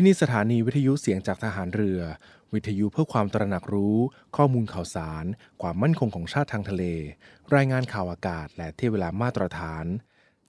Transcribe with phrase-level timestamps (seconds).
[0.00, 2.00] ี่นี่สถานีวิทยุเสียงจากทหารเรือ
[2.54, 3.96] วิทยุเพื่อความตระหนักรู้
[4.36, 5.24] ข้อมูลข่าวสาร
[5.62, 6.84] ความมั่นคงของชาติทางทะเล
[7.54, 9.84] รายงานข่าวอากาศ และเที่ยเวลามาตรฐาน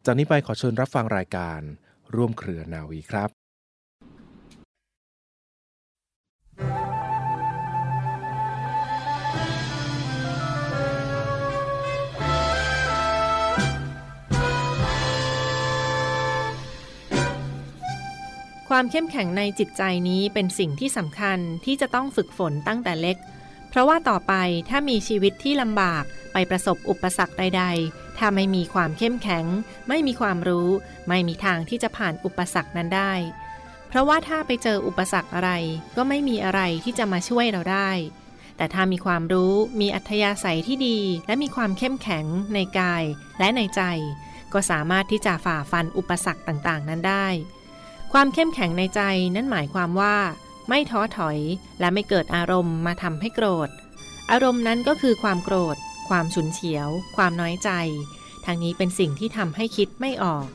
[0.06, 1.60] จากนี้ไปขอเชิญรับฟังรายการ
[2.16, 3.39] ร่วมเครือนาวีครับ
[18.70, 23.18] ความเข้มแข็งในจิตใจนี้เป็นสิ่งที่สำคัญที่จะต้องฝึกฝนตั้งแต่เล็ก
[23.70, 24.34] เพราะว่าต่อไป
[24.70, 29.46] ถ้ามีชีวิตที่ลำบากไปประสบอุปสรรคใด ๆ ถ้าไม่มีความเข้มแข็ง
[29.88, 30.70] ไม่มีความรู้
[31.08, 33.14] ไม่มีทางที่จะผ่านอุปสรรคนั้นได้
[33.88, 35.52] เพราะว่าถ้าไปเจออุปสรรคอะไร
[35.98, 37.90] ก็ไม่มีอะไรที่จะมาช่วยเราได้
[38.58, 43.04] แต่ถ้ามีความรู้ มีอัธยาศัยที่ดี และมีความเข้มแข็งในกาย
[43.40, 43.82] และในใจ
[44.54, 47.28] ก็สามารถที่จะฝ่าฟันอุปสรรคต่างๆ นั้นได้
[48.14, 49.02] ความเข้มแข็งในใจ
[49.36, 50.16] นั่นหมายความว่า
[50.70, 51.38] ไม่ท้อถอย
[51.80, 53.70] และไม่เกิดอารมณ์มาทำให้โกรธ
[54.32, 55.78] อารมณ์นั้นก็คือความโกรธ
[56.10, 57.70] ความฉุนเฉียว ความน้อยใจ
[58.46, 60.48] ทางนี้เป็นสิ่งที่ทำให้คิดไม่ออก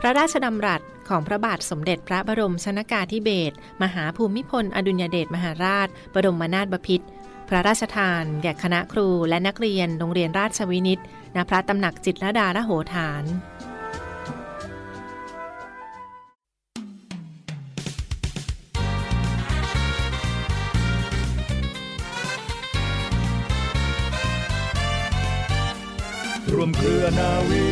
[0.00, 7.06] พระราชดำรัสของพระบาทสมเด็จพระบรมชนากาธิเบศรมหาภูมิพล อดุลยเดชมหาราช บรมนาถบพิตร
[7.48, 11.00] พระราชทาน แก่คณะครูและนักเรียนโรงเรียนราชวินิต
[11.36, 13.24] ณพระตำหนักจิตรดาละโหฐาน
[26.56, 27.64] รวมเครือนาวี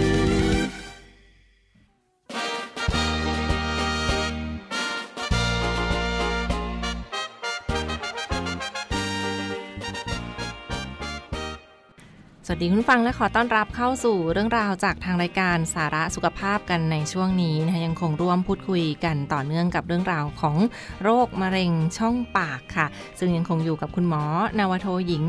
[12.46, 20.56] สวัสดีคุณฟังและขอต้อนรับเข้าสู่เรื่องราวจากทางรายการสาระสุขภาพกันในช่วงนี้นะคะยังคงร่วมพูดคุยกันต่อเนื่องกับเรื่องราวของ
[21.02, 22.86] โรคมะเร็งช่องปากค่ะ
[23.18, 24.22] ซึ่งยังคงอยู่กับคุณหมอ
[24.58, 25.24] นาวโทหญิง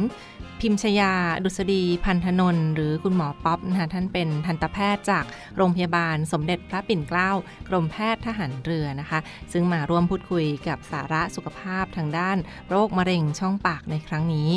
[0.61, 5.25] พิมชยา ดุษฎีพันธนนหรือคุณหมอป๊อปนะคะท่านเป็นทันตแพทย์จาก
[5.57, 7.31] โรงพยาบาลสมเด็จพระปิ่นเกล้า
[7.69, 9.19] กรมแพทย์ทหารเรือนะคะ
[9.51, 12.38] ซึ่งมาร่วมพูดคุยกับสาระสุขภาพทางด้าน
[12.69, 14.49] โรคมะเร็งช่องปากในครั้งนี้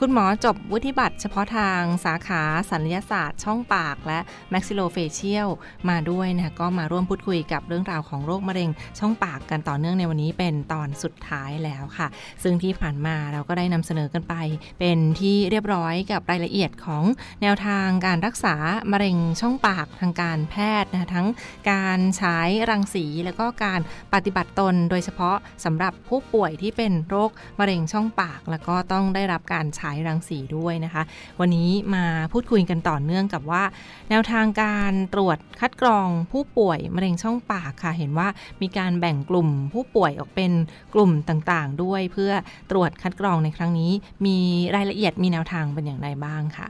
[0.00, 4.18] คุณหมอจบวุฒิบัตรเฉพาะทางสาขาศัลยศาสตร์ช่องปาก และ
[4.52, 5.48] maxillofacial
[5.88, 12.06] มาด้วยนะคะก็มาร่วมพูดคุยกับเรื่องราวของโรคมะเร็งช่องปากกันต่อเนื่องในวันนี้เป็นตอนสุดท้ายแล้วค่ะ
[12.42, 14.34] ซึ่งที่ผ่านมาเราก็ได้นำเสนอกันไป
[14.80, 17.04] เป็นที่เรียบร้อยกับรายละเอียดของ
[17.42, 18.54] แนวทางการรักษา
[18.92, 21.28] มะเร็งช่องปากทางการแพทย์นะคะทั้ง
[21.70, 22.38] การใช้
[22.70, 23.80] รังสีแล้วก็การ
[24.14, 31.02] ปฏิบัติตนโดยเฉพาะสำหรับผู้ป่วยที่เป็นโรคมะเร็งช่องปาก แล้วก็ต้องได้รับการฉายรังสีด้วยนะคะ
[31.40, 33.64] วันนี้มาพูดคุยกันต่อเนื่องกับว่า
[34.10, 38.28] แนวทางการตรวจคัดกรองผู้ป่วยมะเร็งช่องปากค่ะ เห็นว่า
[38.62, 40.52] มีการแบ่งกลุ่มผู้ป่วยออกเป็น
[40.94, 42.32] กลุ่มต่างๆ ด้วยเพื่อ
[42.70, 43.92] ตรวจคัดกรองในครั้งนี้
[44.26, 44.38] มี
[44.76, 46.66] รายละเอียดมีแนวทางเป็นอย่างไรบ้างค่ะ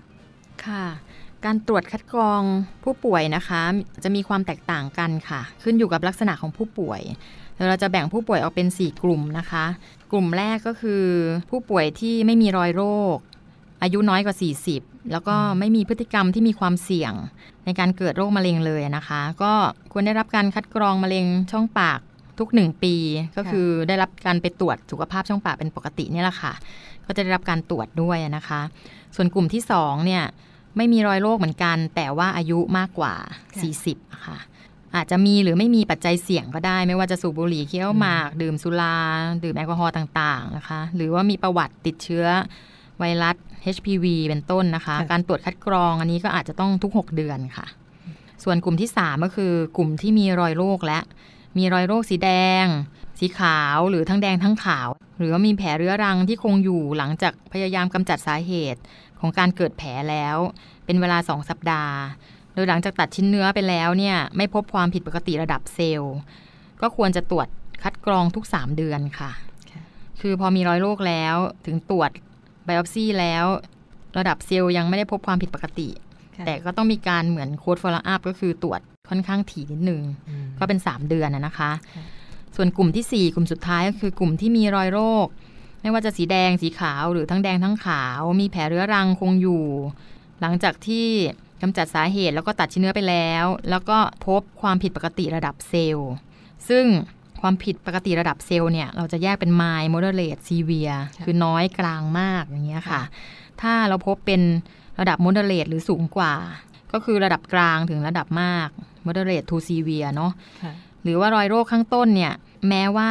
[0.65, 0.85] ค่ะ
[1.45, 2.43] การตรวจคัดกรอง
[2.85, 3.63] ผู้ป่วยนะคะ
[4.05, 7.01] จะมีความแตกต่างกันค่ะ ขึ้นอยู่กับลักษณะของผู้ป่วย
[7.55, 9.65] เดี๋ยวเราจะแบ่งผู้ป่วยออกเป็น 4 กลุ่มนะคะ
[10.11, 11.05] กลุ่มแรกก็คือ
[11.51, 12.83] ผู้ป่วยที่ไม่มีรอยโร
[13.15, 13.17] ค
[13.83, 14.37] อายุน้อยกว่า
[14.75, 17.13] 40 แล้วก็ไม่มีพฤติกรรมที่มีความเสี่ยง
[17.65, 19.53] ในการเกิดโรคมะเร็งเลยนะคะ ก็
[19.93, 22.01] ควรได้รับการคัดกรองมะเร็งช่องปาก
[22.39, 22.95] ทุก 1 ปี
[23.37, 26.53] ก็คือได้รับการไปตรวจสุขภาพช่องปากเป็นปกตินี่แหละค่ะ
[27.07, 28.61] ก็จะได้รับการตรวจด้วยนะคะ
[29.17, 30.25] ส่วนกลุ่มที่2เนี่ย
[30.77, 33.15] ไม่มีรอยโรคเหมือนกัน แต่ว่าอายุมากกว่า
[33.71, 34.39] 40ค่ะ
[34.97, 38.99] อาจจะมีหรือไม่มีปัจจัยเสี่ยงก็ได้ ไม่ว่าจะสูบบุหรี่เคี้ยวหมาก ดื่มสุรา
[39.45, 42.27] ดื่มแอลกอฮอล์ต่างๆนะคะ หรือว่ามีประวัติติดเชื้อ
[42.99, 43.37] ไวรัส
[43.75, 47.67] HPV เป็นต้นนะคะ การตรวจคัดกรองอันนี้ก็อาจจะต้องทุก 6 เดือนค่ะ
[48.45, 50.99] ส่วนกลุ่มที่ 3 ก็คือกลุ่มที่มีรอยโรคและ
[51.57, 52.31] มีรอยโรคสีแด
[52.65, 52.67] ง
[53.19, 54.89] สีขาวหรือทั้งแดงทั้งขาว
[55.19, 58.81] หรือว่ามีแผลเรื้อรังที่คงอยู่หลังจากพยายามกำจัดสาเหตุ
[59.21, 60.37] ของการเกิดแผลแล้ว
[60.85, 61.97] เป็นเวลา 2 สัปดาห์
[62.55, 66.15] โดยหลังจากตัดชิ้นเนื้อไปแล้วเนี่ยไม่พบความผิดปกติระดับเซลล์
[66.81, 67.49] ก็ควรจะตรวจ
[67.83, 69.31] คัดกรองทุก 3 เดือนค่ะ
[70.21, 71.37] คือพอมีรอยโรคแล้ว
[71.67, 72.11] ถึงตรวจ
[72.65, 73.45] biopsy แล้ว
[74.19, 75.89] ระดับเซลล์ยังไม่ได้พบความผิดปกติ
[76.47, 78.81] แต่ก็ต้องมีการเหมือน close follow up ก็คือตรวจ
[79.11, 80.03] ค่อนข้างถี่นิดนึง
[80.59, 81.71] ก็เป็น 3 เดือนนะคะ
[82.57, 85.27] ส่วนกลุ่มที่ 4 กลุ่มสุดท้ายก็คือกลุ่มที่มีรอยโรค
[85.83, 89.65] ไม่ว่าจะสีแดงสีขาวหรือทั้งแดงทั้งขาว มีแผลเรื้อรังคงอยู่
[90.41, 91.09] หลังจากที่
[91.63, 96.11] กำจัดสาเหตุแล้วก็ตัดชิ้นเนื้อไปแล้ว แล้วก็พบความผิดปกติระดับเซลล์
[96.69, 96.85] ซึ่ง
[97.41, 103.03] ความผิดปกติระดับเซลล์เนี่ย เราจะแยกเป็น mild moderate severe คือน้อยกลางมากอย่างเงี้ยค่ะ
[103.61, 104.43] ถ้าเราพบเป็น
[105.01, 106.35] ระดับ moderate หรือสูงกว่า
[106.93, 108.69] ก็คือระดับกลางถึงระดับมาก
[109.07, 110.33] moderate to severe เนาะ
[111.03, 112.33] หรือว่ารอยโรคข้างต้นเนี่ย
[112.69, 113.11] แม้ว่า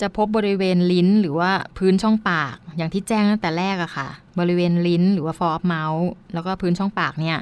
[0.00, 4.08] จะพบบริเวณลิ้นหรือว่าพื้นช่องปาก อย่างที่แจ้งตั้งแต่แรกอะค่ะ
[4.38, 7.38] บริเวณลิ้นหรือว่า floor mouth แล้วก็พื้นช่องปากเนี่ย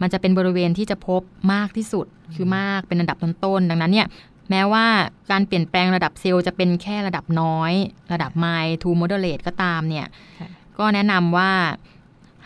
[0.00, 1.22] มันจะเป็นบริเวณที่จะพบ
[1.52, 4.06] มากที่สุดคือมากเป็นระดับต้นๆดังนั้นเนี่ย
[4.50, 4.86] แม้ว่า
[5.30, 7.72] การเปลี่ยนแปลงระดับเซลล์จะเป็นแค่ระดับน้อย
[8.12, 10.06] ระดับ mild to moderate ก็ตามเนี่ย
[10.40, 10.48] ค่ะ
[10.78, 11.50] ก็แนะนำว่า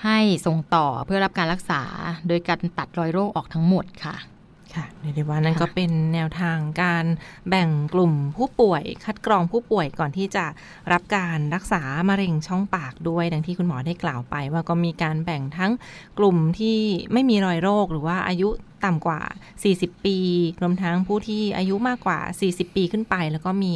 [0.05, 1.82] ให้ส่งต่อเพื่อรับการรักษา
[2.28, 4.14] โดยการตัดรอยโรคออกทั้งหมดค่ะ
[4.76, 7.04] ค่ะเรียกได้ว่านั่นค่ะก็เป็นแนวทางการ
[7.48, 10.44] แบ่งกลุ่มผู้ป่วย คัดกรองผู้ป่วยก่อนที่จะ
[10.92, 15.72] รับการรักษามะเร็งช่องปากด้วย ดังที่คุณหมอได้กล่าวไป ว่าก็มีการแบ่งทั้ง
[16.19, 16.78] กลุ่มที่
[17.12, 18.48] ไม่มีรอยโรคหรือว่าอายุ
[18.84, 19.20] ต่ำกว่า
[19.62, 20.19] 40 ปี
[20.62, 22.18] รวมทั้งผู้ที่อายุมากกว่า
[22.48, 23.72] 40 ปีขึ้นไป แล้วก็มี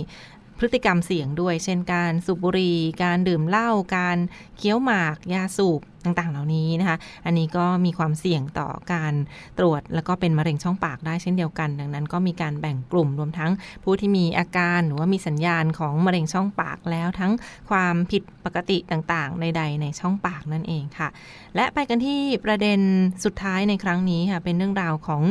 [0.58, 4.18] พฤติกรรมเสี่ยงด้วย เช่นการสูบบุหรี่การดื่มเหล้าการ
[4.56, 9.14] เคี้ยวหมาก ยาสูบต่างๆ เหล่านี้นะคะ อันนี้ก็มีความเสี่ยงต่อการ
[9.58, 13.52] ตรวจ แล้วก็เป็นมะเร็งช่องปากได้เช่นเดียวกัน ดังนั้นก็มีการแบ่งกลุ่มรวมทั้ง
[13.84, 17.32] ผู้ที่มีอาการหรือว่ามีสัญญาณของมะเร็งช่องปากแล้วทั้ง
[17.70, 21.08] ความผิดปกติต่างๆ ใด ๆ ในช่องปากนั่นเองค่ะ
[21.56, 22.80] และไปกันที่ประเด็น
[23.24, 25.22] สุดท้ายในครั้งนี้ค่ะ เป็นเรื่องราวของ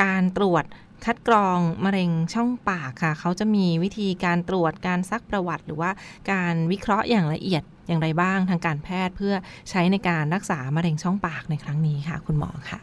[0.00, 0.64] การตรวจ
[1.04, 5.90] คัดกรองมะเร็งช่องปากค่ะ เขาจะมีวิธีการตรวจการซักประวัติ หรือว่า
[6.30, 9.34] การวิเคราะห์อย่างละเอียดอย่างไรบ้างทางการแพทย์เพื่อ
[9.70, 12.80] ใช้ในการรักษามะเร็งช่องปากในครั้งนี้ค่ะ คุณหมอค่ะ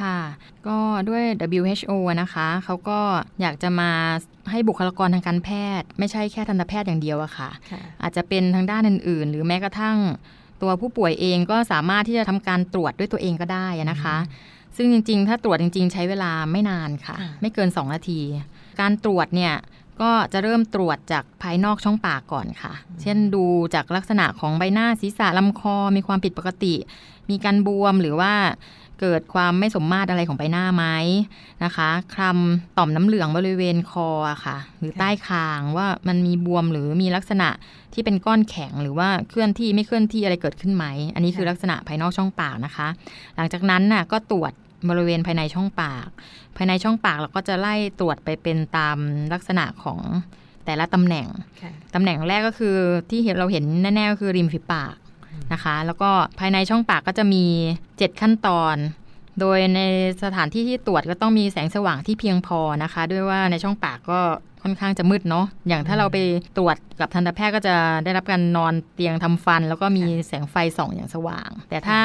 [0.00, 0.18] ค่ะ
[0.66, 0.78] ก็
[1.08, 1.24] ด้วย
[1.60, 3.00] WHO นะคะ เขาก็
[3.40, 3.90] อยากจะมา
[4.50, 5.50] ให้บุคลากรทางการแพ
[5.80, 7.50] ทย์ ไม่ใช่แค่ทันตแพทย์อย่างเดียวอะค่ะ
[8.02, 9.96] อาจจะเป็นทางด้านอื่น ๆ หรือแม้กระทั่ง
[10.62, 14.16] ตัวผู้ป่วยเองก็สามารถที่จะทำการตรวจด้วยตัวเองก็ได้อะนะคะ
[14.76, 18.20] ซึ่งจริง ๆ ถ้าตรวจจริง ๆ ใช้เวลาไม่นานค่ะค่ะ ไม่เกิน 2 นาที
[18.80, 19.54] การตรวจเนี่ย
[20.00, 22.72] ก็จะเริ่มตรวจจากภายนอกช่องปากก่อนค่ะ
[23.02, 23.44] เช่นดู
[23.74, 26.74] จากลักษณะของใบหน้าศีรษะลำคอ มีความผิดปกติ
[27.30, 28.32] มีการบวมหรือว่า
[29.00, 30.84] เกิดความไม่สมมาตรอะไรของใบหน้าไหม
[31.64, 37.48] นะคะคลำต่อมน้ำเหลืองบริเวณคออะค่ะ หรือใต้คางว่ามันมีบวมหรือมีลักษณะ
[37.94, 40.84] ที่เป็นก้อนแข็งหรือว่าเคลื่อนที่ไม่เคลื่อนที่อะไรเกิดขึ้นไหม
[41.14, 42.88] อันนี้คือลักษณะภายนอกช่องปากนะคะ
[43.36, 44.52] หลังจากนั้นน่ะก็ตรวจ
[44.88, 46.08] บริเวณภายในช่องปาก
[46.56, 48.96] ภายในช่องปากเราก็จะไล่ตรวจไปเป็นตาม
[49.32, 50.00] ลักษณะของ
[50.64, 51.26] แต่ละตำแหน่ง
[51.94, 52.76] ตำแหน่งแรกก็คือ
[53.10, 54.94] ที่เห็นเราเห็นแน่ๆก็คือริมฝีปาก
[55.52, 57.44] นะคะ แล้วก็ภายในช่องปากก็จะมี
[57.88, 58.76] 7 ขั้นตอน
[59.40, 59.80] โดยใน
[60.24, 64.20] สถานที่ที่ตรวจก็ต้องมีแสงสว่างที่เพียงพอนะคะ ด้วยว่าในช่องปากก็
[64.66, 66.18] ค่อนข้างจะมืดเนาะอย่างถ้าเราไป
[66.58, 67.74] ตรวจกับทันตแพทย์ก็จะ
[68.04, 72.00] ได้รับการนอนเตียงทำฟัน แล้วก็มีแสงไฟส่องอย่างสว่าง แต่ถ้า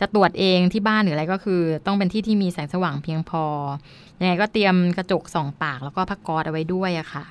[0.00, 3.44] จะตรวจเองที่บ้านหรืออะไรก็คือ ต้องเป็นที่ที่มีแสงสว่างเพียงพอ
[4.20, 7.24] ยังไงก็เตรียมกระจกส่องปากแล้วก็ผ้าก๊อซเอาไว้ด้วยอะค่ะ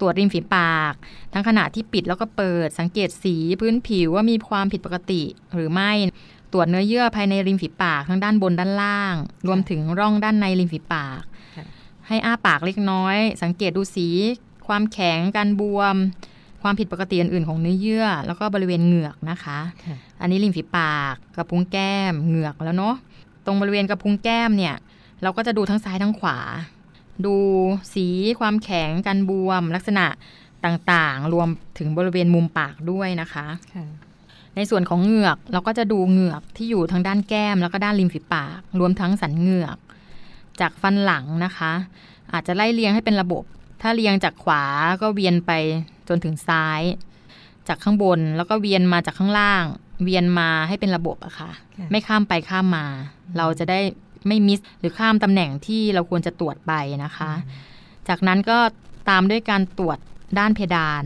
[0.00, 0.94] ตรวจริมฝีปาก
[1.32, 5.22] ทั้งขณะที่ปิดแล้วก็เปิดสังเกตสีพื้นผิวว่ามีความผิดปกติ
[5.54, 5.92] หรือไม่
[6.52, 9.14] ตรวจเนื้อเยื่อภายในริมฝีปากทั้งด้านบนด้านล่าง
[9.46, 11.37] รวมถึงร่องด้านในริมฝีปากค่ะ
[12.08, 14.08] ให้อ้าปากเล็กน้อย สังเกตดูสี
[14.66, 15.96] ความแข็งการบวม
[16.62, 22.94] ความผิดปกติอื่นๆของเนื้อเยื่อ แล้วก็บริเวณเหงือกนะคะค่ะอันนี้ริมฝีปากกระพุ้งแก้มเหงือกแล้วเนาะ
[23.46, 24.74] ตรงบริเวณกระพุ้งแก้มเนี่ย
[25.22, 26.38] เราก็จะดูทั้งซ้ายทั้งขวา
[27.24, 27.36] ดู
[27.94, 28.06] สี
[28.40, 30.06] ความแข็งการบวม ลักษณะ
[30.64, 33.46] ต่างๆ รวมถึงบริเวณมุมปากด้วยนะคะ
[34.56, 39.76] ในส่วนของเหงือกเราก็จะดูเหงือกที่อยู่ทางด้านแก้มแล้วก็ด้านริมฝีปาก รวมทั้งสันเหงือก
[40.60, 41.72] จากฟันหลังนะคะ
[42.32, 43.44] อาจจะไล่เรียงให้เป็นระบบ
[43.82, 44.64] ถ้าเรียงจากขวา
[45.02, 45.52] ก็เวียนไป
[46.08, 46.82] จนถึงซ้าย
[47.68, 49.64] จากข้างบนแล้วก็เวียนมาจากข้างล่าง
[50.04, 52.86] เวียนมาให้เป็นระบบอะค่ะค่ะไม่ข้ามไปข้ามมา
[53.36, 53.80] เราจะได้
[54.26, 56.72] ไม่มิสหรือข้ามตำแหน่งที่เราควรจะตรวจไป
[57.04, 57.32] นะคะ
[58.08, 58.58] จากนั้นก็
[59.08, 59.98] ตามด้วยการตรวจ
[60.38, 61.04] ด้านเพดาน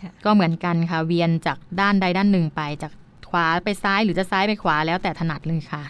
[0.00, 2.92] ค่ะก็เหมือนกันค่ะ เวียนจากด้านใดด้านหนึ่งไป จาก
[3.30, 5.82] ขวาไปซ้ายหรือจะซ้ายไปขวาแล้วแต่ถนัดเลยค่ะ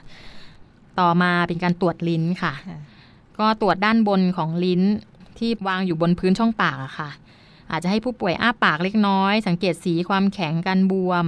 [1.01, 2.53] ต่อมาเป็นการตรวจลิ้นค่ะ
[3.41, 4.83] ก็ตรวจด้านบนของลิ้น
[5.39, 7.11] ที่วางอยู่บนพื้นช่องปากอะค่ะ
[7.71, 11.25] อาจจะให้ผู้ป่วยอ้าปากเล็กน้อย สังเกตสีความแข็งการบวม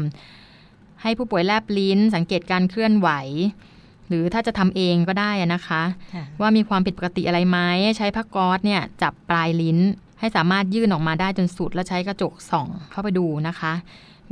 [1.03, 3.09] ให้ผู้ป่วยแลบลิ้น สังเกตการเคลื่อนไหว
[4.09, 5.83] หรือถ้าจะทำเองก็ได้อะนะคะ
[6.41, 7.59] ว่ามีความผิดปกติอะไรไหม
[7.97, 9.79] ใช้ผ้าก๊อซเนี่ยจับปลายลิ้น
[10.21, 13.73] ให้สามารถยื่นออกมาได้จนสุด แล้วใช้กระจกส่องเข้าไปดูนะคะ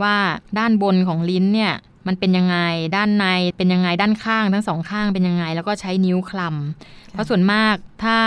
[0.03, 0.15] ว่า
[0.59, 1.73] ด้านบนของลิ้นเนี่ย
[2.09, 2.59] มันเป็นยังไง
[2.97, 7.75] ด้านในเป็นยังไงด้านข้างทั้งสองข้างเป็นยังไง แล้วก็ใช้นิ้วคลำเพราะส่วนมาก
[8.05, 8.19] ถ้า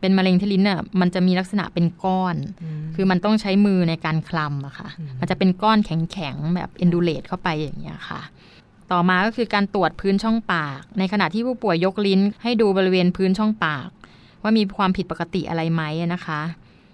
[0.00, 2.36] เป็นมะเร็งที่ลิ้นเนี่ยมันจะมีลักษณะเป็นก้อน
[2.94, 8.20] คือมันต้องใช้มือในการคลำอะค่ะอืมมันจะเป็นก้อนแข็งๆแบบเอนดูเลตเข้าไปอย่างเงี้ยค่ะ
[8.92, 13.88] ต่อมาก็คือการตรวจพื้นช่องปาก ในขณะที่ผู้ป่วยยกลิ้น ให้ดูบริเวณพื้นช่องปาก
[14.42, 15.82] ว่ามีความผิดปกติอะไรไหม
[16.14, 16.40] นะคะ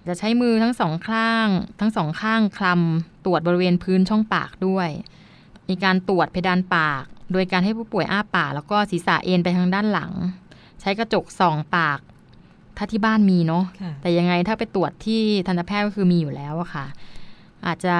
[0.08, 1.48] จะใช้มือทั้งสองข้าง
[1.80, 4.88] ทั้งสองข้างคลำตรวจบริเวณพื้นช่องปากด้วย
[5.68, 10.12] มีการตรวจเพดานปาก โดยการให้ผู้ป่วยอ้าปากแล้วก็ศีรษะเอ็นไปทางด้านหลัง
[10.80, 11.98] ใช้กระจกส่องปาก
[12.76, 16.86] ถ้าที่บ้านมีเนาะค่ะแต่ยังไงถ้าไปตรวจที่ทันตแพทย์ก็คือมีอยู่แล้วอะค่ะ
[17.66, 17.96] อาจจะ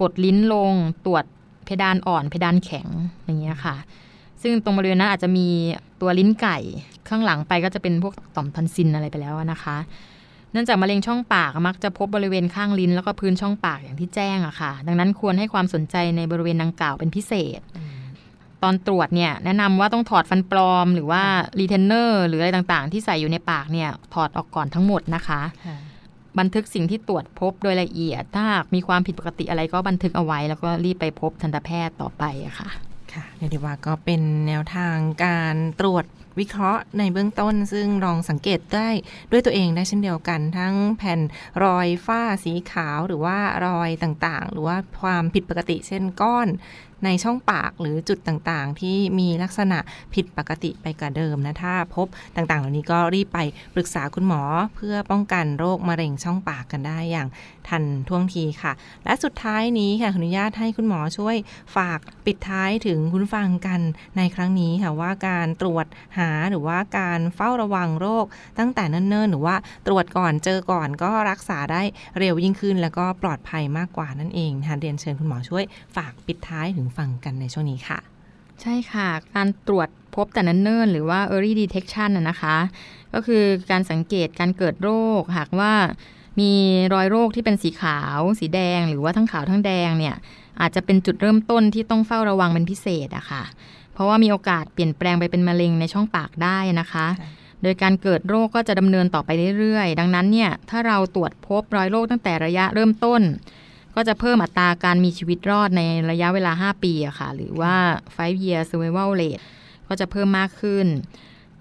[0.00, 0.72] กดลิ้นลง
[1.06, 1.24] ตรวจ
[1.64, 2.88] เพดานอ่อนเพดานแข็ง
[3.24, 3.76] อย่างเงี้ยค่ะ
[4.42, 5.46] ซึ่งตรงบริเวณนั้นอาจจะมี
[6.00, 6.58] ตัวลิ้นไก่
[7.08, 9.76] ข้างหลังไปก็จะเป็นพวกต่อมทอนซิลอะไรไปแล้วอะนะคะ
[10.54, 17.60] เนื่องจากมะเร็งช่องปากมักจะพบบริเวณข้างลิ้น แล้วก็พื้นช่องปากอย่างที่แจ้งอะค่ะ ดังนั้นควรให้ความสนใจในบริเวณดังกล่าวเป็นพิเศษ
[18.62, 21.22] ตอนตรวจเนี่ยแนะนำว่าต้องถอดฟันปลอม หรือว่า
[21.60, 25.76] รีเทนเนอร์หรืออะไรต่างๆ ที่ใส่อยู่ในปากเนี่ยถอดออกก่อนทั้งหมดนะคะค่ะ
[26.38, 32.68] บันทึกสิ่งที่ตรวจพบโดยละเอียด ถ้าหากมีความผิดปกติอะไรก็บันทึกเอาไว้ แล้วก็รีบไปพบทันตแพทย์ต่อไปอะค่ะ
[33.12, 36.04] ค่ะเรียกได้ว่าก็เป็นแนวทางการตรวจ
[36.38, 38.88] วิเคราะห์ในเบื้องต้น ซึ่งลองสังเกตได้
[39.30, 41.20] ด้วยตัวเองได้เช่นเดียวกัน ทั้งแผ่น
[41.64, 46.48] รอยฝ้าสีขาวหรือว่ารอยต่างๆ หรือว่าความผิดปกติเช่นก้อน
[47.04, 49.78] ในช่องปากหรือจุดต่างๆ ที่มีลักษณะ
[50.14, 53.38] ผิดปกติไปกว่าเดิมนะ ถ้าพบต่างๆ เหล่านี้ก็รีบไป
[53.74, 54.42] ปรึกษาคุณหมอ
[54.76, 57.28] เพื่อป้องกันโรคมะเร็งช่องปากกันได้อย่าง
[57.68, 58.72] ทันท่วงทีค่ะ
[59.04, 61.36] และสุดท้ายนี้ค่ะขออนุญาตให้คุณหมอช่วย
[61.76, 63.80] ฝากปิดท้ายถึงคุณฟังกัน
[64.16, 65.86] ในครั้งนี้ค่ะว่าการตรวจ
[66.18, 68.26] หาหรือว่าการเฝ้าระวังโรค
[68.58, 71.82] ตั้งแต่เนิ่นๆ หรือว่าตรวจก่อนเจอก่อนก็รักษาได้
[72.18, 75.64] เร็วยิ่งขึ้น แล้วก็ปลอดภัยมากกว่านั่นเองค่ะเรียนเชิญคุณหมอช่วย
[75.96, 77.98] ฝากปิดท้ายถึงฟังกันในช่วงนี้ค่ะ
[78.60, 82.56] ใช่ค่ะ การตรวจพบแต่เนิ่นๆหรือว่า early detection นะนะคะ
[83.14, 85.72] ก็คือการสังเกตการเกิดโรค หากว่า
[86.40, 86.52] มี
[86.94, 90.14] รอยโรคที่เป็นสีขาว สีแดง หรือว่าทั้งขาวทั้งแดงเนี่ย
[90.60, 93.42] อาจจะเป็นจุดเริ่มต้นที่ต้องเฝ้าระวังเป็นพิเศษอะค่ะ
[93.92, 97.28] เพราะว่ามีโอกาสเปลี่ยนแปลงไปเป็นมะเร็งในช่องปากได้นะคะค่ะ
[97.62, 103.22] โดยการเกิดโรคก็จะดำเนินต่อไปเรื่อยๆ ดังนั้นเนี่ยถ้าเราตรวจพบรอยโรคตั้งแต่ระยะเริ่มต้น
[103.94, 107.74] ก็จะเพิ่มอัตราการมีชีวิตรอดในระยะเวลา 5 ปีอะค่ะ หรือว่า
[108.16, 109.42] five year survival rate
[109.88, 110.86] ก็จะเพิ่มมากขึ้น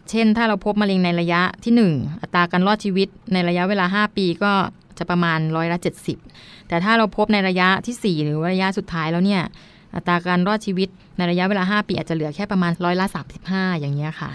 [0.09, 4.53] เช่นถ้าเราพบมะเร็งในระยะที่ 1 อัตราการรอดชีวิตในระยะเวลา 5 ปีก็
[4.97, 5.77] จะประมาณร้อยละ
[6.21, 9.41] 70 แต่ถ้าเราพบในระยะทีสี่4 หรือว่าระยะสุดท้ายแล้วเนี่ย
[9.95, 13.05] อัตราการรอดชีวิตในระยะเวลา 5 ปีอาจจะเหลือแค่ประมาณร้อยละ
[13.43, 14.31] 35 อย่างเงี้ยค่ะ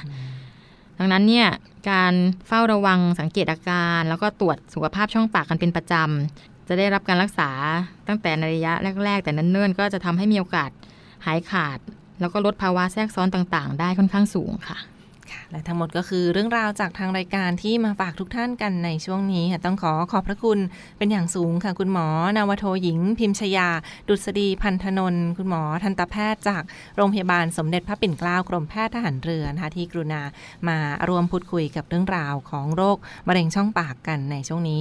[0.98, 1.48] ดังนั้นเนี่ย
[1.90, 2.14] การ
[2.46, 7.50] เฝ้าระวังสังเกตอาการ แล้วก็ตรวจสุขภาพช่องปากกันเป็นประจำ จะได้รับการรักษา
[8.08, 8.72] ตั้งแต่ในระยะ
[9.04, 10.70] แรก ๆ แต่นั่นเนิ่นก็จะทำให้มีโอกาส
[11.26, 11.78] หายขาด
[12.20, 14.78] แล้วก็ลดภาวะแทรกซ้อนต่างๆ ได้ค่อนข้างสูงค่ะ
[15.32, 20.58] ค่ะและทั้งหมดก็คือเรื่องราวจากทางรายการที่มาฝากทุกท่านกันในช่วงนี้ค่ะต้องขอขอบพระคุณ
[20.98, 23.68] เป็นอย่างสูงค่ะ คุณหมอ นาวโทหญิง พิมชยา
[24.08, 26.62] ดุษฎีพันธนนท์คุณหมอทันตแพทย์จาก
[26.96, 30.22] โรงพยาบาลสมเด็จพระปิ่นเกล้ากรมแพทย์ทหารเรือนะคะที่กรุณา
[30.68, 32.96] มารวมพูดคุยกับเรื่องราวของโรค
[33.28, 34.80] มะเร็งช่องปากกันในช่วงนี้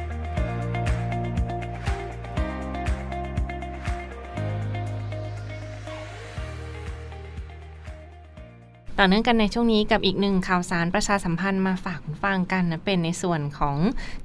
[8.99, 13.77] ต่อเนื่องกันในช่วงนี้กับอีกหนึ่งข่าวสารประชาสัมพันธ์มาฝากคุณฟังกันนะเป็นในส่วนของ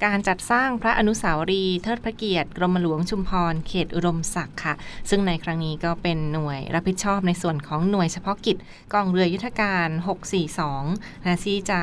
[0.05, 4.75] การจัดสร้างพระอนุสาวรีย์เทิดพระเกียรติกรมหลวงชุมพร เขตอุดมศักดิ์ค่ะ
[5.11, 8.57] ซึ่งในครั้งนี้ก็เป็นหน่วยรับผิดชอบในส่วนของหน่วยเฉพาะกิจ
[8.93, 9.89] กองเรือยุทธการ
[10.57, 11.81] 642นะที่จะ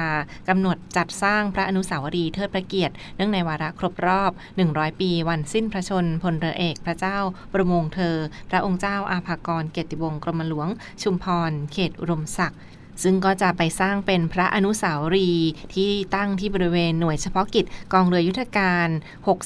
[0.49, 4.31] กำหนดจัดสร้างพระอนุสาวรีย์เทิดพระเกียรติเนื่องในวาระครบรอบ
[4.65, 7.17] 100 ปี วันสิ้นพระชนพลเรือเอกพระเจ้า
[7.53, 8.15] ประมงเธอ
[8.49, 10.67] พระองค์เจ้าอาภากรเกียรติวงศ์กรมหลวง
[11.01, 12.59] ชุมพร เขตอุดมศักดิ์
[13.03, 18.87] ซึ่งก็จะไปสร้างเป็นพระอนุสาวรีย์ที่ตั้งที่บริเวณหน่วยเฉพาะกิจกองเรือยุทธการ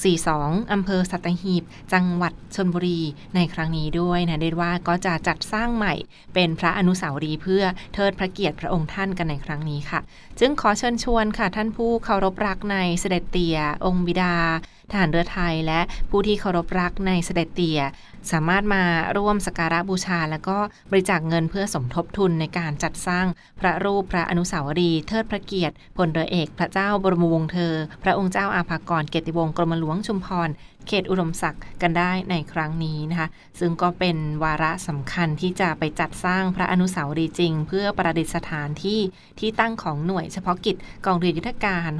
[0.06, 1.62] 642 อำเภอสัตหีบ
[1.92, 3.00] จังหวัดชนบุรี
[3.34, 5.94] ในครั้งนี้ด้วยนะเรียกว่าก็จะจัดสร้างใหม่
[6.34, 7.64] เป็นพระอนุสาวรีย์เพื่อ
[7.94, 10.00] เทิดพระเกียรติพระองค์ท่านกันในครั้งนี้ค่ะ
[10.38, 14.34] จึงขอเชิญชวนค่ะท่านผู้เคารพรักในเสด็จเตี่ยองค์บิดา
[14.90, 15.80] ทหารเรือไทยและ
[16.10, 17.80] ผู้ที่เคารพรักในเสด็จเตี่ย
[18.32, 18.84] สามารถมา
[19.16, 20.58] ร่วมสักการะบูชา แล้วก็
[20.90, 23.26] บริจาคเงินเพื่อสมทบทุนในการจัดสร้าง
[23.60, 30.48] พระรูปพระอนุสาวรีย์เทิดพระเกียรติพลเรือเอก พระเจ้าบรมวงศ์เธอ พระองค์เจ้าอาภากรเกติวงศ์กรมหลวงชุมพร
[30.88, 33.28] เขตอุดมศักดิ์กันได้ในครั้งนี้นะคะ
[33.60, 39.00] ซึ่งก็เป็นวาระสำคัญที่จะไปจัดสร้างพระอนุสาวรีย์จริง เพื่อประดิษฐานที่
[39.38, 40.76] ที่ตั้งของหน่วยเฉพาะกิจ
[41.06, 41.90] กองเรือยุทธการ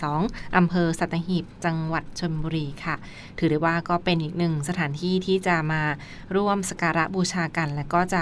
[0.00, 2.96] 642 อำเภอสัตหีบ จังหวัดชลบุรีค่ะ
[3.38, 5.82] ถือได้ว่าก็เป็นอีกหนึ่งสถานที่ที่จะมา
[6.36, 8.20] ร่วมสักการะบูชากัน และก็จะ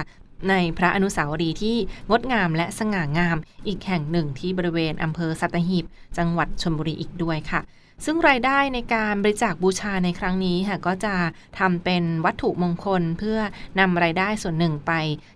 [0.51, 1.77] ในพระอนุสาวรีย์ที่
[2.11, 3.37] งดงามและสง่างาม
[3.67, 5.85] อีกแห่งหนึ่งที่บริเวณอำเภอสัตหีบ
[6.19, 7.61] จังหวัดชลบุรีอีกด้วยค่ะ
[8.05, 11.15] ซึ่งรายได้ในการบริจาคบูชาในครั้งนี้ค่ะก็จะ
[11.59, 13.39] ทำเป็นวัตถุมงคลเพื่อ
[13.81, 14.93] นำรายได้ส่วนหนึ่งไป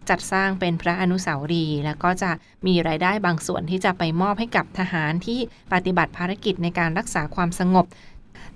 [0.08, 2.30] จัดสร้างเป็นพระอนุสาวรีย์แล้วก็จะ
[2.66, 5.40] มีรายได้บางส่วนที่จะไปมอบให้กับทหารที่
[5.72, 7.86] ปฏิบัติภารกิจในการรักษาความสงบ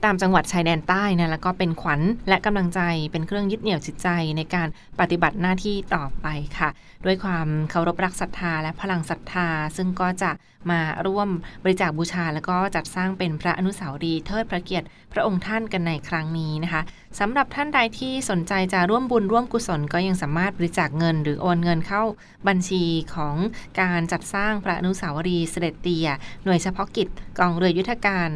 [0.05, 2.81] ตามจังหวัดชายแดนใต้นะ แล้วก็เป็นขวัญและกำลังใจ
[3.13, 4.69] เป็นเครื่องยึดเหนี่ยวจิตใจในการ
[5.01, 6.27] ปฏิบัติหน้าที่ต่อไป
[6.59, 6.69] ค่ะ
[7.05, 10.31] ด้วยความเคารพรักศรัทธาและพลังศรัทธา ซึ่งก็จะ
[10.71, 11.29] มาร่วม
[11.63, 16.83] บริจาคบูชา แล้วก็จัดสร้างเป็นพระอนุสาวรีย์เทิดพระเกียรติพระองค์ท่านกันในครั้งนี้นะคะ
[17.19, 22.03] สำหรับท่านใดที่สนใจจะร่วมบุญร่วมกุศลก็ยังสามารถบริจาคเงิน หรือโอนเงินเข้า
[22.49, 23.37] บัญชีของ
[23.81, 26.09] การจัดสร้างพระอนุสาวรีย์เสด็จเตีย
[26.45, 28.29] หน่วยเฉพาะกิจกองเรือยุทธการ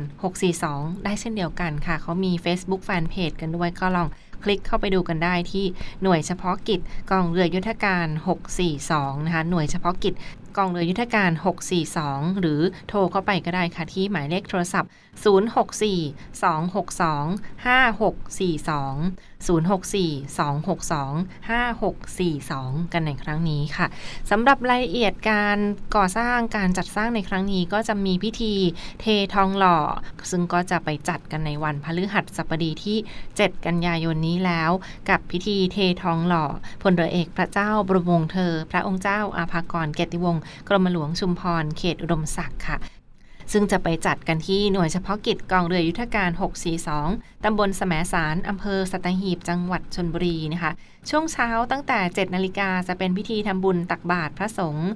[0.49, 4.09] 642 ได้เช่นเดียวกันค่ะ เขามี Facebook Fanpage กันด้วยก็ลอง
[4.45, 5.65] คลิกเข้าไปดูกันได้ที่
[6.03, 8.07] หน่วยเฉพาะกิจกองเรือยุทธการ
[8.67, 10.15] 642 นะคะ หน่วยเฉพาะกิจ
[10.57, 11.31] กองเรือยุทธการ
[11.85, 14.91] 642 หรือโทรเข้าไปก็ได้ค่ะที่หมายเลขโทรศัพท์
[15.23, 23.87] 064 262 5642 064 262 5642 กันในครั้งนี้ค่ะ
[24.31, 25.59] สำหรับรายละเอียดการ
[25.97, 28.55] ก่อสร้างการจัดสร้างในครั้งนี้ก็จะมีพิธี
[29.01, 29.79] เททองหล่อ
[30.31, 32.99] ซึ่งก็จะไปจัดกันในวันพฤหัสบดีที่
[33.33, 34.71] 7 กันยายนนี้แล้ว
[35.09, 36.45] กับพิธีเททองหล่อ
[36.83, 42.77] พลเรือเอกพระเจ้าบรมวงศ์เธอ พระองค์เจ้าอาภากรเกติวงศ์กรมหลวงชุมพรเขตอุดมศักดิ์ค่ะ
[43.53, 46.31] ซึ่งจะไปจัดกันที่หน่วยเฉพาะกิจกองเรือยุทธการ
[46.87, 50.73] 642 ตำบลสมสาร อำเภอสัตหีบ จังหวัดชนบุรีนะคะ
[51.11, 54.91] ช่วงเช้าตั้งแต่ 7 นาฬิกาจะเป็นพิธีทำบุญตักบาตรพระสงฆ์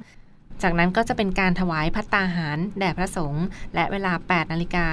[0.62, 4.84] จากนั้นก็จะเป็นการถวายพัตตาหาร แด่พระสงฆ์และเวลา 8นาฬิกา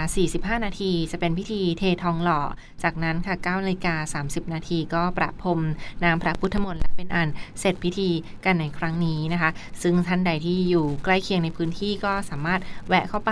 [0.58, 2.42] 45 นาที จะเป็นพิธีเททองหล่อ
[2.84, 5.62] จากนั้นค่ะ9นาฬิกา30 นาทีก็ประพรม
[6.04, 7.30] นามพระพุทธมนต์และเป็นอัน
[7.60, 8.10] เสร็จพิธี
[8.46, 9.50] กันในครั้งนี้นะคะ
[9.82, 13.32] ซึ่งท่านใดที่อยู่ใกล้เคียงในพื้นที่ก็สามารถแวะเข้าไป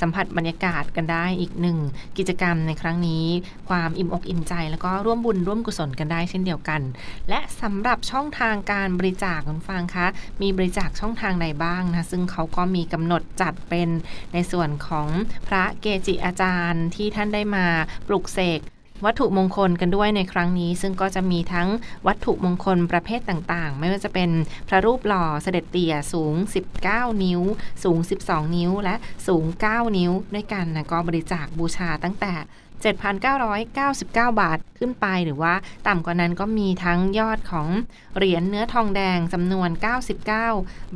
[0.00, 1.78] สัมผัสบรรยากาศกันได้อีกหนึ่ง
[2.18, 3.24] กิจกรรมในครั้งนี้
[3.68, 6.80] ความอิ่มอกอิ่มใจ แล้วก็ร่วมบุญร่วมกุศลกันได้เช่นเดียวกัน
[7.28, 10.06] และสำหรับช่องทางการบริจาคคุณฟังคะ
[10.42, 13.88] มีบริจาคช่องทางใดบ้างางนะซึ่งเขาก็มีกำหนดจัดเป็น
[14.32, 15.08] ในส่วนของ
[15.48, 17.66] พระเกจิอาจารย์ที่ท่านได้มา
[18.06, 18.60] ปลุกเสก
[19.06, 21.68] วัตถุมงคลกันด้วยในครั้งนี้ ซึ่งก็จะมีทั้ง
[22.06, 24.30] วัตถุมงคลประเภทต่างๆ ไม่ว่าจะเป็น
[24.68, 26.34] พระรูปหล่อเสด็จเตี่ยสูง
[26.78, 27.40] 19 นิ้ว
[27.84, 28.94] สูง 12 นิ้ว และ
[29.28, 32.32] สูง 9 นิ้วด้วยกันนะก็บริจาคบูชาตั้งแต่
[32.80, 35.54] 7,999 บาทขึ้นไปหรือว่า
[35.86, 37.68] ต่ำกว่านั้นก็มีทั้งยอดของ
[38.16, 39.70] เหรียญเนื้อทองแดงจำนวน
[40.14, 40.18] 99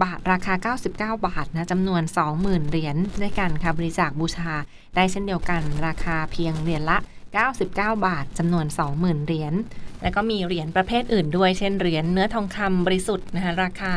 [0.02, 2.02] บาท ราคา 99 บาทนะจำนวน
[2.36, 4.52] 20,000 เหรียญด้วยกันค่ะบริจาคบูชา
[4.94, 6.98] ได้เช่นเดียวกัน ราคาเพียงเหรียญละ
[7.46, 7.68] 99
[8.06, 8.66] บาทจำนวน
[8.96, 9.54] 20,000 เหรียญ
[10.02, 13.92] แล้วก็มีเหรียญประเภทอื่นด้วย เช่นเหรียญเนื้อทองคำบริสุทธิ์นะคะราคา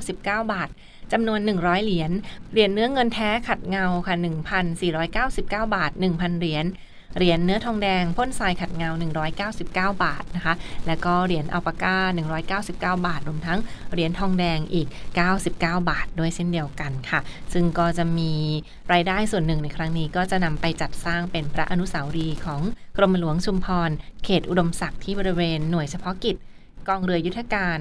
[0.00, 0.68] 49,999 บาท
[1.12, 2.10] จำนวน 100 เหรียญ
[2.52, 4.14] เหรียญเนื้อเงินแท้ขัดเงาค่ะ
[4.80, 6.66] 1,499 บาท 1,000 เหรียญ
[7.16, 8.90] เหรียญเนื้อทองแดงพ่นทรายขัดเงา
[9.48, 9.64] 199
[10.04, 10.54] บาทนะคะ
[10.86, 11.96] แล้วก็เหรียญอัลปาก้า
[12.58, 13.58] 199 บาท รวมทั้ง
[13.92, 14.88] เหรียญทองแดงอีก
[15.38, 17.20] 99 บาท ด้วยเช่นเดียวกันค่ะ
[17.52, 18.32] ซึ่งก็จะมี
[18.92, 22.60] รายได้ส่วนหนึ่งในครั้งนี้ก็จะนำไปจัดสร้างเป็นพระอนุสาวรีย์ของ
[22.96, 23.90] กรมหลวงชุมพร
[24.24, 26.36] เขตอุดมศักดิ์ที่บริเวณหน่วยเฉพาะกิจ
[26.88, 27.78] กองเรือยุทธการ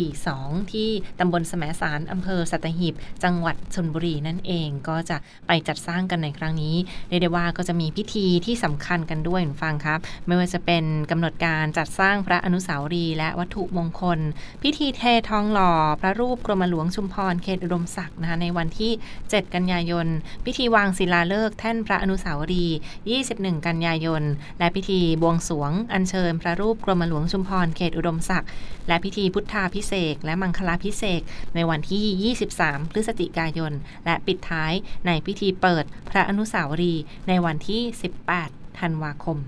[0.00, 6.74] 642 ที่ตำบลสมสารอำเภอสัตหีบ จังหวัดชนบุรีนั่นเองก็จะไปจัดสร้างกันในครั้งนี้
[7.08, 14.18] เรียกได้ว่าก็จะมีพิธีที่สำคัญกันด้วยฟังครับ ไม่ว่าจะเป็นกำหนดการจัดสร้างพระอนุสาวรีย์และวัตถุมงคล
[14.62, 20.06] พิธีเททองหล่อ พระรูปกรมหลวงชุมพรเขตอุดมศักดิ์นะคะในวันที่ 7 กันยายน
[20.44, 22.76] พิธีวางศิลาฤกษ์แท่นพระอนุสาวรีย์
[23.20, 24.22] 21 กันยายน
[24.58, 28.50] และพิธีบวงสวงอัญเชิญ พระรูปกรมหลวงชุมพรเขตอุดมศักดิ์
[28.88, 31.20] และพิธีพุทธาพิเศษและมังคลาพิเศษ
[31.54, 33.72] ในวันที่ 23 พฤศจิกายน
[34.04, 34.72] และปิดท้าย
[35.06, 37.82] ในพิธีเปิดพระอนุสาวรีย์ในวันที่
[38.30, 39.38] 18 ธันวาคม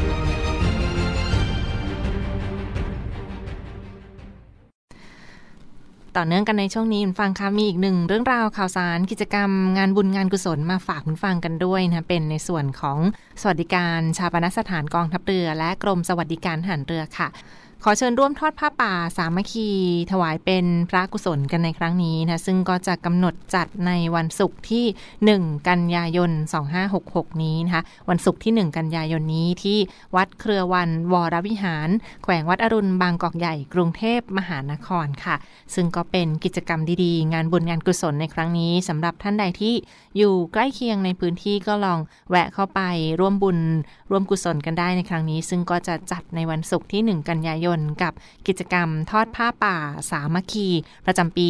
[6.17, 12.97] ต่อเนื่องกันในช่วงนี้คุณฟังคะมีอีกหนึ่งเรื่องราวข่าวสารกิจกรรมงานบุญงานกุศลมาฝากคุณฟังกันด้วยนะเป็นในส่วนของ
[13.41, 17.27] สวัสดิการชาปนสถานกองทัพเรือ และกรมสวัสดิการทหารเรือค่ะ
[17.85, 19.69] ขอเชิญร่วมทอดผ้าป่าสามัคคี
[20.11, 24.85] ถวายเป็นพระกุศลกันในครั้งนี้นะซึ่งก็จะกำหนดจัดในวันศุกร์ที่
[25.49, 26.31] 1 กันยายน
[26.85, 29.77] 2566 นี้นะคะวันศุกร์ที่ 1 กันยายนนี้ที่
[30.15, 31.89] วัดเครือวันวรวิหาร
[32.23, 35.35] แขวงวัดอรุณบางกอกใหญ่กรุงเทพมหานครค่ะ
[35.75, 39.73] ซึ่งก็เป็นกิจกรรมดีๆ งานบุญงานกุศลในครั้งนี้สำหรับท่านใดที่
[40.17, 42.81] อยู่ใกล้เคียงในพื้นที่ก็ลองแวะเข้าไป
[43.19, 43.57] ร่วมบุญ
[44.11, 47.70] ร่วมกุศลกันได้ในครั้งนี้ ซึ่งก็จะจัดในวันศุกร์ที่ 1 กันยายน
[48.03, 48.13] กับ
[48.47, 49.77] กิจกรรมทอดผ้าป่า
[50.11, 50.67] สามัคคี
[51.05, 51.47] ประจำปี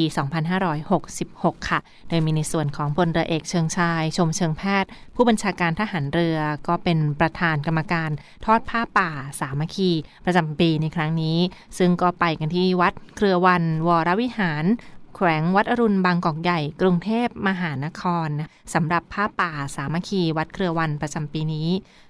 [0.83, 1.79] 2566 ค่ะ
[2.09, 8.11] โดยมีในส่วนของพลเรือเอกเชิงชาย ชมเชิงแพทย์ ผู้บัญชาการทหารเรือก็เป็นประธานกรรมการ
[8.45, 9.91] ทอดผ้าป่าสามัคคี
[10.25, 11.37] ประจำปีในครั้งนี้
[11.77, 14.65] ซึ่งก็ไปกันที่วัดเครือวันวรวิหาร
[15.15, 18.29] แขวงวัดอรุณบางกอกใหญ่ กรุงเทพมหานคร
[18.73, 21.67] สำหรับผ้าป่าสามัคคีวัดเครือวันประจำปีนี้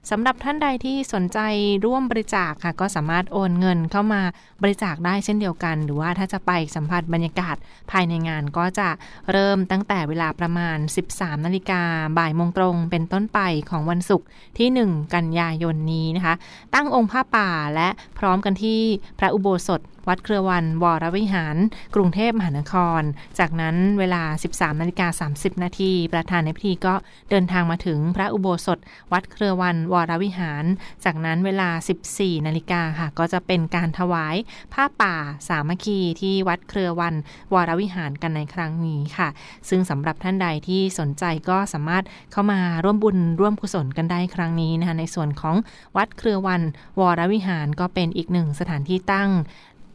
[0.10, 1.40] สำหรับท่านใดที่สนใจ
[1.86, 4.22] ร่วมบริจาคค่ะ ก็สามารถโอนเงินเข้ามา
[4.62, 7.56] บริจาคได้เช่นเดียวกัน หรือว่าถ้าจะไปสัมผัสบรรยากาศ
[7.92, 8.90] ภายในงานก็จะ
[9.32, 10.78] เริ่มตั้งแต่เวลาประมาณ
[11.12, 11.82] 13นาฬิกา
[12.18, 16.36] บ่ายโมงตรงเป็นต้นไปของวันศุกร์ที่ 1 กันยายนนี้นะคะ
[16.74, 18.82] ตั้งองค์ผ้าป่าและพร้อมกันที่
[19.20, 21.58] พระอุโบสถวัดเครือวันวรวิหาร
[21.96, 23.02] กรุงเทพมหานคร
[23.40, 26.94] จากนั้นเวลา 13นาฬิกา30นาทีประธานในพิธีก็
[27.30, 28.80] เดินทางมาถึงพระอุโบสถ
[29.12, 30.64] วัดเครือวันวรวิหาร
[31.06, 31.70] จากนั้นเวลา
[32.08, 34.36] 14 นาฬิกาค่ะ ก็จะเป็นการถวาย
[34.74, 35.16] ผ้าป่า
[35.48, 37.16] สามัคคีที่วัดเครือวัน
[37.54, 39.30] วรวิหารกันในครั้งนี้ค่ะ
[39.70, 45.56] ซึ่งสำหรับท่านใดที่สนใจก็สามารถเข้ามาร่วมบุญร่วมกุศลกันได้ครั้งนี้นะคะในส่วนของ
[45.98, 46.62] วัดเครือวัน
[47.00, 49.30] วรวิหารก็เป็นอีกหนึ่งสถานที่ตั้ง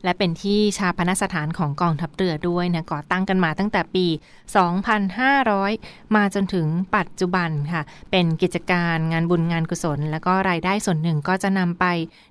[0.04, 4.06] และเป็นที่ชาพนสถานของกองทัพเรือด้วยนะก่อตั้งกันมาตั้งแต่ปี
[4.90, 11.84] 2500 มาจนถึงปัจจุบันค่ะ เป็นกิจการงานบุญงานกุศล แล้วก็รายได้ส่วนหนึ่งก็จะนำไป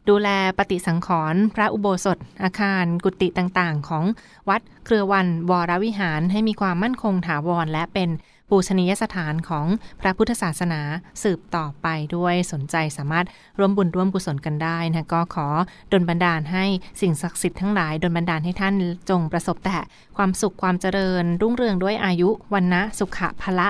[0.09, 4.03] ดูแลปฏิสังขรณ์พระอุโบสถ อาคารกุฏิต่างๆ ของ
[4.49, 8.09] วัดเครือวันวรวิหารให้มีความมั่นคงถาวรและเป็น
[8.49, 9.65] ปูชนียสถานของ
[10.01, 10.81] พระพุทธศาสนา
[11.23, 13.25] สืบต่อไปด้วยสนใจสามารถ
[13.59, 15.47] ร่วมบุญร่วมกุศลกันได้นะก็ขอ
[15.91, 16.65] ดลบันดาลให้
[17.01, 18.73] สิ่งศักดิ์สิทธิ์ทั้งหลายดลบันดาลให้ท่าน
[19.09, 19.77] จงประสบแต่
[20.17, 23.67] ความสุขความเจริญ รุ่งเรืองด้วยอายุวันนะสุขะพละ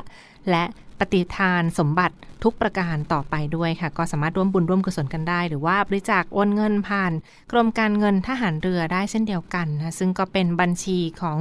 [0.50, 0.64] และ
[1.00, 7.12] ปฏิทานสมบัติทุกประการต่อไปด้วยค่ะ ก็สามารถร่วมบุญร่วมกุศลกันได้ หรือว่าบริจาคโอนเงินผ่าน
[7.52, 11.40] กรมการเงินทหารเรือได้เช่นเดียวกันนะซึ่งก็เป็นบัญชีของ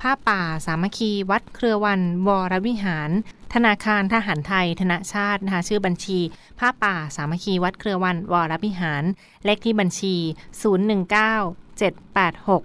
[0.00, 3.10] ผ้าป่าสามัคคี วัดเครือวันวรวิหาร
[3.54, 6.18] ธนาคารทหารไทย ธนาชาตินะคะชื่อบัญชี
[6.58, 9.04] ผ้าป่าสามัคคี วัดเครือวันวรวิหาร
[9.44, 12.62] เลขที่บัญชี 019 786